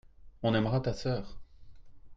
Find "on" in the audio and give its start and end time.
0.41-0.55